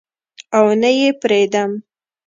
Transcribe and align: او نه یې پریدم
او 0.57 0.65
نه 0.81 0.89
یې 0.99 1.09
پریدم 1.21 1.71